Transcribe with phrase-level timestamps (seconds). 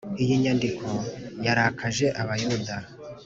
[0.23, 0.85] ”iyi nyandiko
[1.45, 2.75] yarakaje abayuda